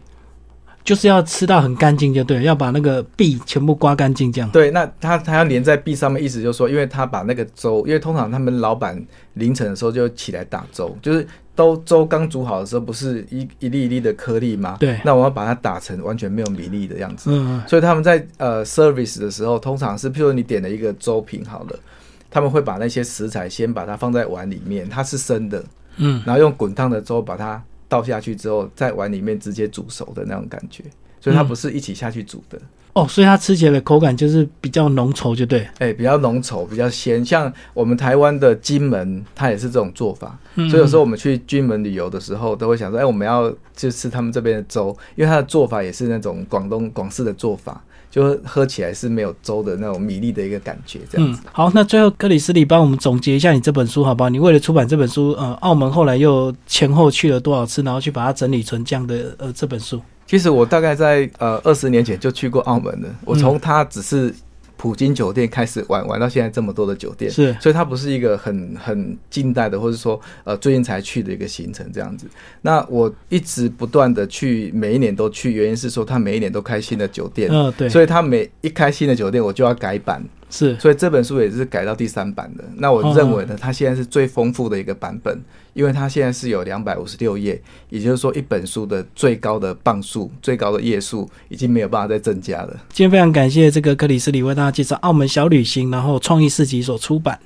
[0.82, 4.50] 就是要吃到很干净就对了，要把那个壁全部刮干净这样。
[4.50, 9.00] 对，那他他要连在壁上面，意思就是说，因为他把那个粥，因为通常他们老板
[9.34, 11.28] 凌晨的时候就起来打粥，就是
[11.60, 14.78] 都粥刚煮好的时候，不是一一粒一粒的颗粒吗？
[14.80, 14.98] 对。
[15.04, 17.30] 那我要把它打成完全没有米粒的样子。
[17.34, 17.62] 嗯。
[17.68, 21.80] 所以他们在呃 service 的时候，通常是譬如你点了一个粥品好了，
[22.32, 25.62] 他们会把那些食材先把它放在碗里面，它是生的，
[25.98, 27.62] 嗯，然后用滚烫的粥把它。
[27.90, 30.84] 倒下去之后，在碗里面直接煮熟的那种感觉，
[31.22, 32.60] 所以它不是一起下去煮的。
[32.94, 35.66] 哦，所以它吃起来的口感就是比较浓稠，就对。
[35.78, 37.24] 哎，比较浓稠，比较鲜。
[37.24, 40.38] 像我们台湾的金门，它也是这种做法。
[40.56, 47.82] 所以有时候我们去金门旅游的时候，都会想说，哎，我们要就吃他们这边的粥，因为它的做法也是那种广东广式的做法。
[48.12, 51.42] 就喝起来是没有粥的那种米粒的一个感觉，这样子。
[51.52, 54.30] 好，那最后克里斯里帮我们总结一下你这本书好不好？
[54.30, 60.02] 你为了出版这本书，呃，澳门后来又前后去了多少次，然后去把它整理成这样的呃这本书。
[60.26, 64.34] 其实我大概在呃二十年前就去过澳门了，我从它只是。
[64.82, 72.26] 普京酒店开始玩玩到现在这么多的酒店，是，所以它不是一个很很近代的，或者说呃最近才去的一个行程这样子。
[72.62, 80.24] 那我一直不断的去，每一年都去，原因是说他每一年都开新的酒店，嗯对，所以他每一开新的酒店，我就要改版。
[80.50, 82.64] 是，所以这本书也是改到第三版的。
[82.78, 85.40] 那我认为呢，它现在是最丰富的一个版本，
[85.74, 92.72] 因为它现在是有两百五十六页，也就是说一本书的最高的磅数、最高的页数已经没有办法再增加了。
[92.92, 97.40] 今天非常感谢这个克里斯里为大家介绍《澳门小旅行》，然后创意市集所出版。